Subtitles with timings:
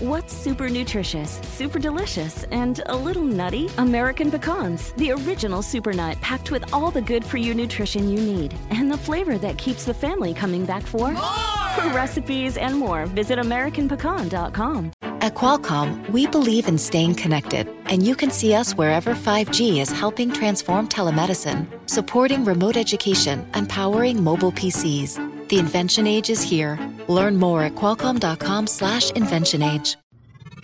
[0.00, 3.68] What's super nutritious, super delicious, and a little nutty?
[3.78, 8.20] American pecans, the original super nut packed with all the good for you nutrition you
[8.20, 11.32] need and the flavor that keeps the family coming back for more.
[11.74, 14.92] For recipes and more, visit AmericanPecan.com.
[15.20, 19.90] At Qualcomm, we believe in staying connected, and you can see us wherever 5G is
[19.90, 25.27] helping transform telemedicine, supporting remote education, and powering mobile PCs.
[25.48, 26.78] The invention age is here.
[27.08, 29.96] Learn more at qualcomm.com/slash invention age.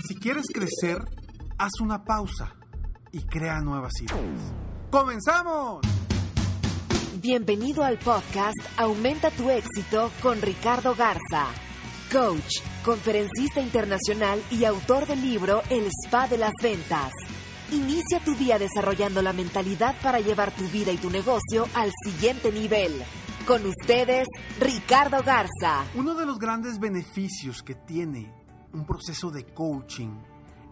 [0.06, 0.98] Si quieres crecer,
[1.58, 2.54] haz una pausa
[3.12, 4.52] y crea nuevas ideas.
[4.90, 5.80] ¡Comenzamos!
[7.20, 11.48] Bienvenido al podcast Aumenta tu éxito con Ricardo Garza
[12.14, 17.12] coach, conferencista internacional y autor del libro El Spa de las Ventas.
[17.72, 22.52] Inicia tu día desarrollando la mentalidad para llevar tu vida y tu negocio al siguiente
[22.52, 23.02] nivel.
[23.46, 24.26] Con ustedes,
[24.58, 25.84] Ricardo Garza.
[25.96, 28.32] Uno de los grandes beneficios que tiene
[28.72, 30.16] un proceso de coaching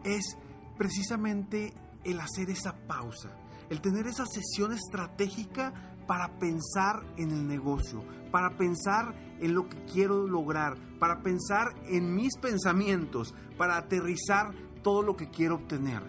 [0.04, 0.38] es
[0.78, 3.36] precisamente el hacer esa pausa,
[3.68, 5.74] el tener esa sesión estratégica
[6.06, 12.14] para pensar en el negocio, para pensar en lo que quiero lograr, para pensar en
[12.14, 16.02] mis pensamientos, para aterrizar todo lo que quiero obtener.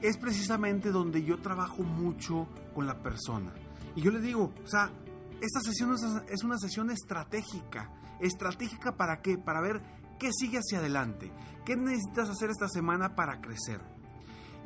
[0.00, 3.52] Es precisamente donde yo trabajo mucho con la persona.
[3.94, 4.90] Y yo le digo, o sea,
[5.42, 5.94] esta sesión
[6.28, 7.90] es una sesión estratégica.
[8.20, 9.36] ¿Estratégica para qué?
[9.36, 9.82] Para ver
[10.18, 11.32] qué sigue hacia adelante.
[11.64, 13.80] ¿Qué necesitas hacer esta semana para crecer?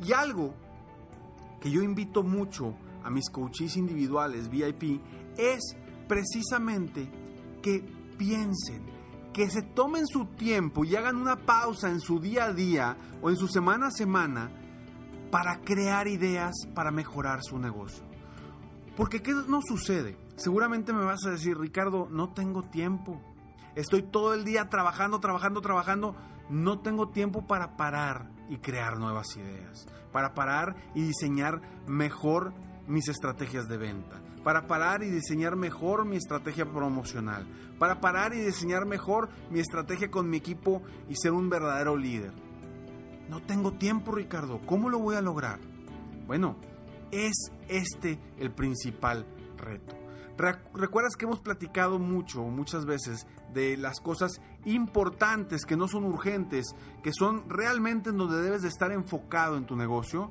[0.07, 0.55] Y algo
[1.63, 5.01] que yo invito mucho a mis coaches individuales VIP
[5.39, 7.11] es precisamente
[7.63, 7.83] que
[8.19, 8.85] piensen,
[9.33, 13.31] que se tomen su tiempo y hagan una pausa en su día a día o
[13.31, 14.51] en su semana a semana
[15.31, 18.05] para crear ideas para mejorar su negocio.
[18.95, 20.26] Porque ¿qué no sucede?
[20.37, 23.20] Seguramente me vas a decir, Ricardo, no tengo tiempo.
[23.75, 26.15] Estoy todo el día trabajando, trabajando, trabajando.
[26.51, 29.87] No tengo tiempo para parar y crear nuevas ideas.
[30.12, 32.53] Para parar y diseñar mejor
[32.87, 37.47] mis estrategias de venta, para parar y diseñar mejor mi estrategia promocional,
[37.78, 42.32] para parar y diseñar mejor mi estrategia con mi equipo y ser un verdadero líder.
[43.28, 44.61] No tengo tiempo, Ricardo.
[44.66, 45.59] ¿Cómo lo voy a lograr?
[46.27, 46.56] Bueno,
[47.11, 50.06] es este el principal reto.
[50.37, 56.75] Recuerdas que hemos platicado mucho, muchas veces, de las cosas importantes que no son urgentes,
[57.03, 60.31] que son realmente en donde debes de estar enfocado en tu negocio.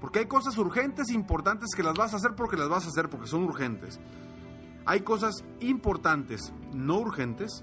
[0.00, 2.88] Porque hay cosas urgentes e importantes que las vas a hacer porque las vas a
[2.88, 4.00] hacer porque son urgentes.
[4.86, 7.62] Hay cosas importantes, no urgentes,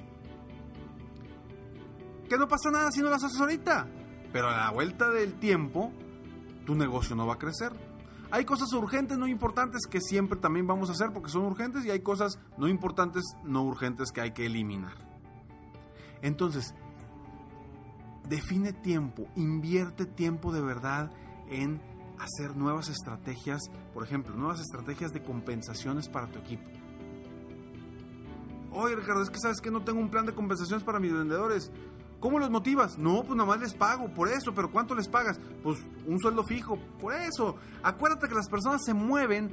[2.30, 3.88] que no pasa nada si no las haces ahorita.
[4.32, 5.92] Pero a la vuelta del tiempo,
[6.66, 7.72] tu negocio no va a crecer.
[8.34, 11.92] Hay cosas urgentes, no importantes, que siempre también vamos a hacer porque son urgentes y
[11.92, 14.96] hay cosas no importantes, no urgentes que hay que eliminar.
[16.24, 16.74] Entonces,
[18.28, 21.12] define tiempo, invierte tiempo de verdad
[21.48, 21.80] en
[22.18, 26.68] hacer nuevas estrategias, por ejemplo, nuevas estrategias de compensaciones para tu equipo.
[28.72, 31.72] Oye, Ricardo, es que sabes que no tengo un plan de compensaciones para mis vendedores.
[32.24, 32.98] ¿Cómo los motivas?
[32.98, 35.38] No, pues nada más les pago, por eso, pero ¿cuánto les pagas?
[35.62, 37.58] Pues un sueldo fijo, por eso.
[37.84, 39.52] Acuérdate que las personas se mueven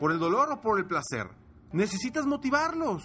[0.00, 1.28] por el dolor o por el placer.
[1.70, 3.02] Necesitas motivarlos.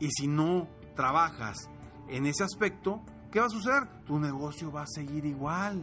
[0.00, 1.70] Y si no trabajas
[2.10, 3.00] en ese aspecto,
[3.32, 4.04] ¿qué va a suceder?
[4.04, 5.82] Tu negocio va a seguir igual.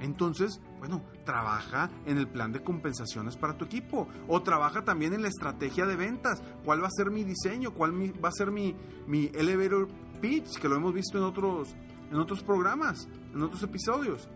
[0.00, 5.22] Entonces, bueno, trabaja en el plan de compensaciones para tu equipo o trabaja también en
[5.22, 6.42] la estrategia de ventas.
[6.64, 7.74] ¿Cuál va a ser mi diseño?
[7.74, 7.92] ¿Cuál
[8.24, 8.76] va a ser mi,
[9.06, 9.88] mi elevator
[10.20, 10.58] pitch?
[10.58, 11.74] Que lo hemos visto en otros,
[12.10, 14.28] en otros programas, en otros episodios.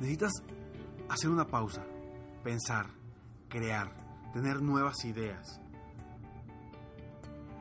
[0.00, 0.32] Necesitas
[1.08, 1.84] hacer una pausa,
[2.42, 2.86] pensar,
[3.48, 3.94] crear,
[4.32, 5.60] tener nuevas ideas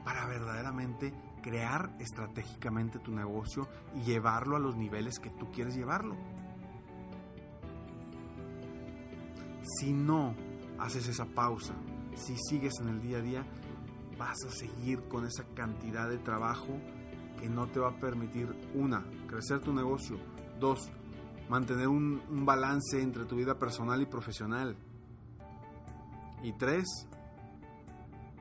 [0.06, 6.16] para verdaderamente crear estratégicamente tu negocio y llevarlo a los niveles que tú quieres llevarlo.
[9.64, 10.36] Si no
[10.80, 11.74] haces esa pausa,
[12.16, 13.46] si sigues en el día a día,
[14.18, 16.80] vas a seguir con esa cantidad de trabajo
[17.40, 20.18] que no te va a permitir, una, crecer tu negocio,
[20.60, 20.92] dos,
[21.50, 24.76] mantener un, balance entre tu vida personal y profesional,
[26.44, 27.08] y tres,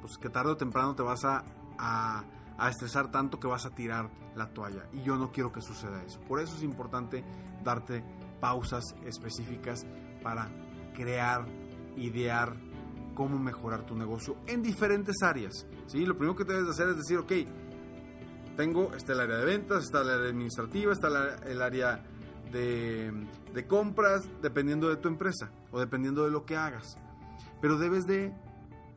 [0.00, 1.44] pues que tarde o temprano te vas a,
[1.78, 2.24] a,
[2.58, 4.86] a estresar tanto que vas a tirar la toalla.
[4.92, 6.20] Y yo no quiero que suceda eso.
[6.20, 7.24] Por eso es importante
[7.62, 8.02] darte
[8.40, 9.86] pausas específicas
[10.22, 10.48] para
[11.00, 11.46] crear,
[11.96, 12.54] idear
[13.14, 15.66] cómo mejorar tu negocio en diferentes áreas.
[15.86, 16.04] ¿sí?
[16.04, 17.32] Lo primero que debes hacer es decir, ok,
[18.56, 21.08] tengo, está el área de ventas, está el área administrativa, está
[21.46, 22.04] el área
[22.52, 23.12] de,
[23.54, 26.98] de compras, dependiendo de tu empresa o dependiendo de lo que hagas.
[27.62, 28.34] Pero debes de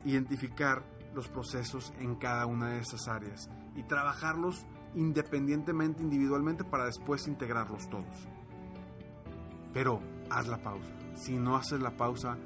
[0.04, 0.84] identificar
[1.14, 7.88] los procesos en cada una de esas áreas y trabajarlos independientemente, individualmente, para después integrarlos
[7.88, 8.28] todos.
[9.72, 11.03] Pero haz la pausa.
[11.14, 12.36] Si no haces la pausa,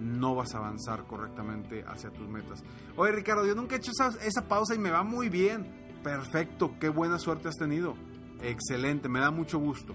[0.00, 2.62] no vas a avanzar correctamente hacia tus metas.
[2.96, 5.88] Oye Ricardo, yo nunca he hecho esa, esa pausa y me va muy bien.
[6.02, 7.94] Perfecto, qué buena suerte has tenido.
[8.42, 9.94] Excelente, me da mucho gusto.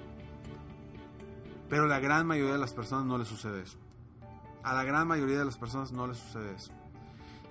[1.69, 3.77] Pero la gran mayoría de las personas no les sucede eso.
[4.63, 6.71] A la gran mayoría de las personas no les sucede eso.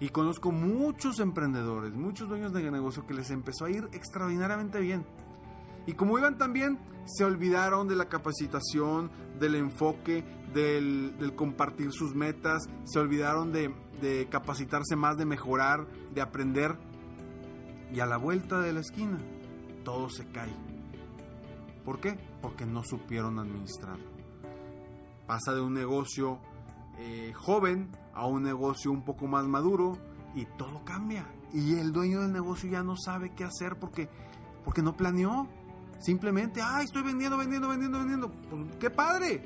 [0.00, 5.06] Y conozco muchos emprendedores, muchos dueños de negocio que les empezó a ir extraordinariamente bien.
[5.86, 9.10] Y como iban tan bien, se olvidaron de la capacitación,
[9.42, 10.24] del enfoque,
[10.54, 16.78] del, compartir sus metas, se olvidaron de, de capacitarse más, de mejorar, de aprender.
[17.92, 19.18] Y a la vuelta de la esquina,
[19.84, 20.54] todo se cae.
[21.84, 22.16] ¿Por qué?
[22.40, 24.06] Porque no supieron administrarlo.
[25.26, 26.38] Pasa de un negocio
[26.98, 29.98] eh, joven a un negocio un poco más maduro
[30.34, 31.26] y todo cambia.
[31.52, 34.08] Y el dueño del negocio ya no sabe qué hacer porque,
[34.64, 35.48] porque no planeó.
[36.02, 38.30] Simplemente, ay, estoy vendiendo, vendiendo, vendiendo, vendiendo.
[38.50, 39.40] Pues, ¡Qué padre!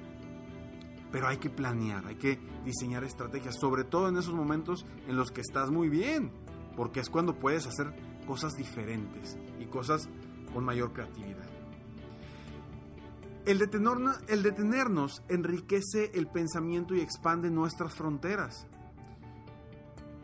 [1.13, 5.31] Pero hay que planear, hay que diseñar estrategias, sobre todo en esos momentos en los
[5.31, 6.33] que estás muy bien,
[6.75, 7.95] porque es cuando puedes hacer
[8.27, 10.09] cosas diferentes y cosas
[10.53, 11.47] con mayor creatividad.
[13.45, 18.67] El detenernos, el detenernos enriquece el pensamiento y expande nuestras fronteras.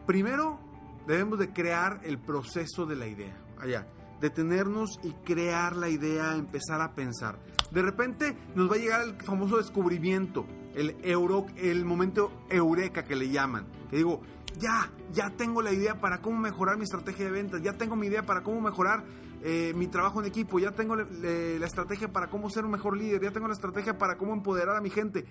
[0.06, 0.58] Primero,
[1.06, 3.37] debemos de crear el proceso de la idea.
[3.61, 3.87] Allá,
[4.23, 7.39] detenernos y crear la idea, empezar a pensar.
[7.73, 13.17] De repente nos va a llegar el famoso descubrimiento, el, euro, el momento eureka que
[13.17, 13.67] le llaman.
[13.91, 14.23] Que digo,
[14.59, 18.07] ya, ya tengo la idea para cómo mejorar mi estrategia de ventas, ya tengo mi
[18.07, 19.05] idea para cómo mejorar
[19.43, 23.23] eh, mi trabajo en equipo, ya tengo la estrategia para cómo ser un mejor líder,
[23.23, 25.27] ya tengo la estrategia para cómo empoderar a mi gente.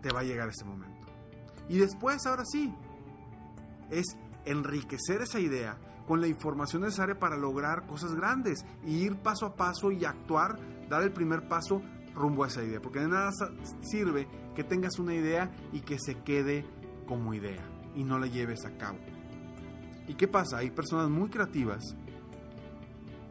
[0.00, 1.06] Te va a llegar ese momento.
[1.68, 2.72] Y después, ahora sí,
[3.90, 4.16] es
[4.46, 5.76] enriquecer esa idea
[6.06, 10.58] con la información necesaria para lograr cosas grandes y ir paso a paso y actuar,
[10.88, 11.82] dar el primer paso
[12.14, 12.80] rumbo a esa idea.
[12.80, 13.30] Porque de nada
[13.80, 16.64] sirve que tengas una idea y que se quede
[17.06, 17.62] como idea
[17.94, 18.98] y no la lleves a cabo.
[20.08, 20.58] ¿Y qué pasa?
[20.58, 21.82] Hay personas muy creativas,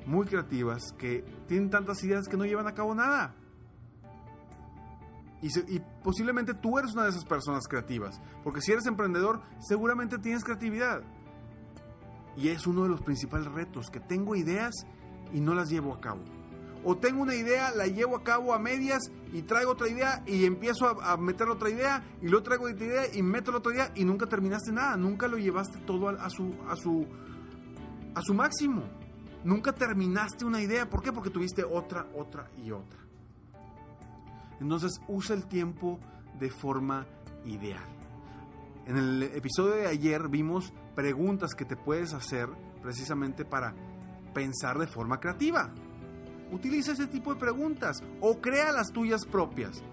[0.06, 3.34] muy creativas, que tienen tantas ideas que no llevan a cabo nada.
[5.42, 10.44] Y, posiblemente tú eres una de esas personas creativas, porque si eres emprendedor, seguramente tienes
[10.44, 11.04] creatividad.
[12.38, 14.74] Y es uno de los principales retos, que tengo ideas
[15.34, 16.22] y no las llevo a cabo
[16.86, 20.46] o tengo una idea, la llevo a cabo a medias y traigo otra idea y
[20.46, 24.06] empiezo a, meter otra idea y luego traigo otra idea y meto otra idea y
[24.06, 27.08] nunca terminaste nada, nunca lo llevaste todo a, su, a, su,
[28.14, 28.84] a su máximo.
[29.44, 31.12] Nunca terminaste una idea, ¿por qué?
[31.12, 33.00] Porque tuviste otra, otra y otra.
[34.62, 36.00] Entonces usa el tiempo
[36.40, 37.08] de forma
[37.46, 37.84] ideal.
[38.86, 42.50] En el episodio de ayer vimos preguntas que te puedes hacer
[42.82, 43.74] precisamente para
[44.34, 45.72] pensar de forma creativa.
[46.52, 49.84] Utiliza ese tipo de preguntas o crea las tuyas propias,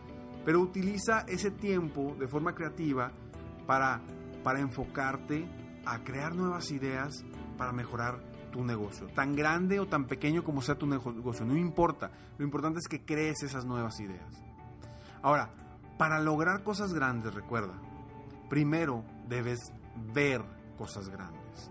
[0.45, 3.13] pero utiliza ese tiempo de forma creativa
[3.67, 4.01] para,
[4.43, 5.47] para enfocarte
[5.85, 7.25] a crear nuevas ideas
[7.57, 8.21] para mejorar
[8.53, 12.81] tu negocio, tan grande o tan pequeño como sea tu negocio, no importa, lo importante
[12.81, 14.43] es que crees esas nuevas ideas.
[15.23, 15.51] Ahora,
[15.97, 17.75] para lograr cosas grandes, recuerda,
[18.51, 19.73] primero debes
[20.13, 20.43] ver
[20.83, 21.71] cosas grandes.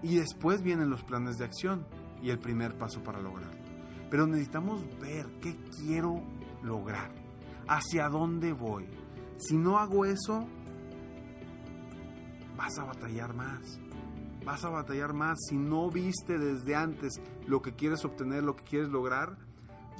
[0.00, 1.84] Y después vienen los planes de acción
[2.22, 3.60] y el primer paso para lograrlo.
[4.08, 6.22] Pero necesitamos ver qué quiero
[6.62, 7.10] lograr,
[7.66, 8.86] hacia dónde voy.
[9.38, 10.46] Si no hago eso,
[12.56, 13.80] vas a batallar más.
[14.44, 15.36] Vas a batallar más.
[15.48, 19.36] Si no viste desde antes lo que quieres obtener, lo que quieres lograr,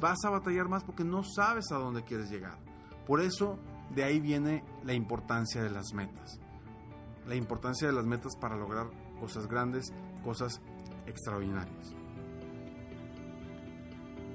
[0.01, 2.57] vas a batallar más porque no sabes a dónde quieres llegar.
[3.05, 3.59] Por eso,
[3.93, 6.39] de ahí viene la importancia de las metas.
[7.31, 9.93] La importancia de las metas para lograr cosas grandes,
[10.25, 10.61] cosas
[11.07, 11.95] extraordinarias.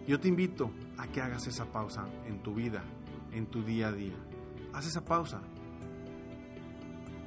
[0.08, 2.86] Yo te invito a que hagas esa pausa en tu vida,
[3.34, 4.16] en tu día a día.
[4.72, 5.42] Haz esa pausa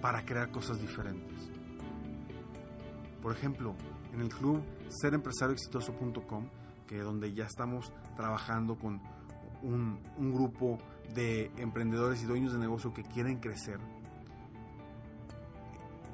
[0.01, 1.51] para crear cosas diferentes.
[3.21, 3.75] Por ejemplo,
[4.15, 6.49] en el club serempresarioexitoso.com,
[6.87, 9.03] que es donde ya estamos trabajando con
[9.63, 10.79] un, un grupo
[11.15, 13.79] de emprendedores y dueños de negocio que quieren crecer,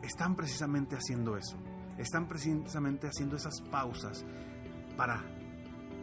[0.05, 1.57] están precisamente haciendo eso.
[1.99, 4.25] Están precisamente haciendo esas pausas
[4.97, 5.23] para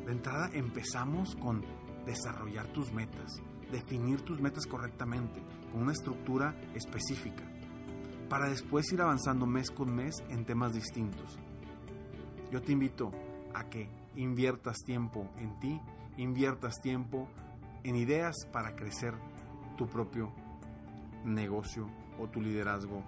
[0.05, 1.63] de entrada empezamos con
[2.05, 3.39] desarrollar tus metas,
[3.71, 5.41] definir tus metas correctamente,
[5.71, 7.43] con una estructura específica,
[8.27, 11.37] para después ir avanzando mes con mes en temas distintos.
[12.51, 13.11] Yo te invito
[13.53, 15.79] a que inviertas tiempo en ti,
[16.17, 17.29] inviertas tiempo
[17.83, 19.13] en ideas para crecer
[19.77, 20.33] tu propio
[21.23, 21.87] negocio
[22.19, 23.03] o tu liderazgo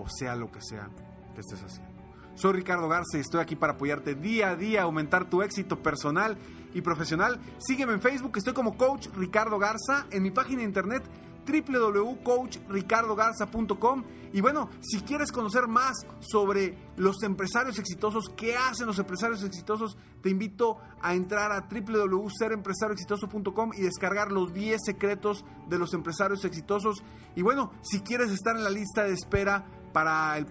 [0.00, 0.90] o sea lo que sea
[1.34, 1.94] que estés haciendo.
[2.34, 6.36] Soy Ricardo Garza y estoy aquí para apoyarte día a día, aumentar tu éxito personal
[6.74, 7.40] y profesional.
[7.58, 11.02] Sígueme en Facebook, estoy como Coach Ricardo Garza, en mi página de internet
[11.46, 19.42] www.coachricardogarza.com y bueno, si quieres conocer más sobre los empresarios exitosos, qué hacen los empresarios
[19.44, 26.44] exitosos, te invito a entrar a www.serempresarioexitoso.com y descargar los 10 secretos de los empresarios
[26.44, 27.04] exitosos.
[27.34, 29.64] Y bueno, si quieres estar en la lista de espera
[29.96, 30.46] para el,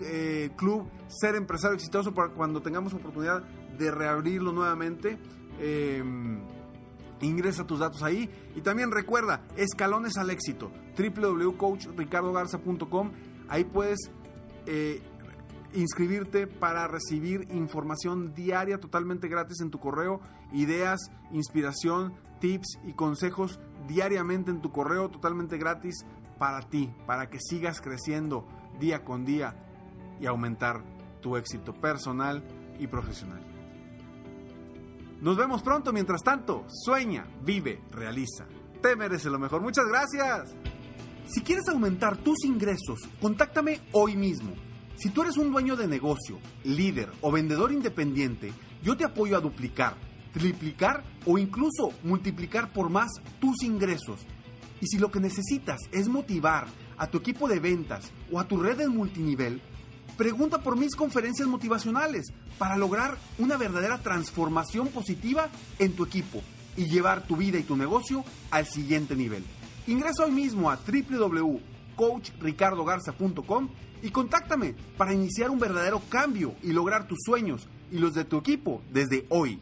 [0.00, 3.44] eh, club Ser Empresario Exitoso, para cuando tengamos oportunidad
[3.78, 5.16] de reabrirlo nuevamente,
[5.60, 6.02] eh,
[7.20, 13.12] Ingresa tus datos ahí y también recuerda, escalones al éxito, www.coachricardogarza.com.
[13.48, 14.10] Ahí puedes
[14.66, 15.00] eh,
[15.74, 20.20] inscribirte para recibir información diaria totalmente gratis en tu correo,
[20.52, 26.04] ideas, inspiración, tips y consejos diariamente en tu correo totalmente gratis
[26.36, 28.44] para ti, para que sigas creciendo
[28.78, 29.54] día con día
[30.20, 30.82] y aumentar
[31.20, 32.42] tu éxito personal
[32.78, 33.48] y profesional.
[35.20, 35.92] Nos vemos pronto.
[35.92, 38.46] Mientras tanto, sueña, vive, realiza.
[38.80, 39.62] Te mereces lo mejor.
[39.62, 40.54] Muchas gracias.
[41.26, 44.52] Si quieres aumentar tus ingresos, contáctame hoy mismo.
[44.96, 49.40] Si tú eres un dueño de negocio, líder o vendedor independiente, yo te apoyo a
[49.40, 49.96] duplicar,
[50.32, 54.20] triplicar o incluso multiplicar por más tus ingresos.
[54.80, 56.66] Y si lo que necesitas es motivar
[56.98, 59.62] a tu equipo de ventas o a tu red de multinivel,
[60.18, 66.42] Pregunta por mis conferencias motivacionales para lograr una verdadera transformación positiva en tu equipo
[66.76, 69.44] y llevar tu vida y tu negocio al siguiente nivel.
[69.86, 73.68] Ingresa hoy mismo a www.coachricardogarza.com
[74.02, 78.38] y contáctame para iniciar un verdadero cambio y lograr tus sueños y los de tu
[78.38, 79.60] equipo desde hoy.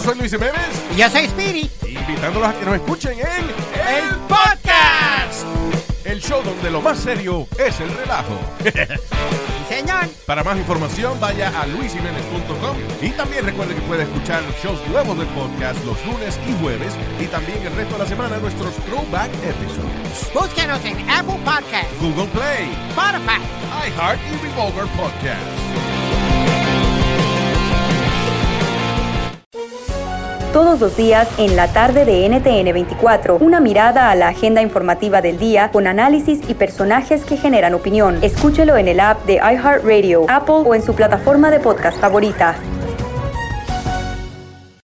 [0.00, 0.54] Soy Luis Jiménez.
[0.94, 1.70] Y yo soy Spirit.
[1.86, 3.44] Invitándolos a que nos escuchen en
[3.88, 5.44] El Podcast.
[6.04, 8.38] El show donde lo más serio es el relajo.
[8.62, 10.08] Sí, señor.
[10.26, 15.28] Para más información, vaya a luisiménez.com y también recuerde que puede escuchar shows nuevos del
[15.28, 20.32] podcast los lunes y jueves y también el resto de la semana nuestros throwback episodes.
[20.34, 23.40] Búsquenos en Apple Podcast, Google Play, Spotify,
[23.88, 25.81] iHeart y Revolver Podcast.
[30.52, 33.38] Todos los días en la tarde de NTN 24.
[33.38, 38.18] Una mirada a la agenda informativa del día con análisis y personajes que generan opinión.
[38.22, 42.56] Escúchelo en el app de iHeartRadio, Apple o en su plataforma de podcast favorita.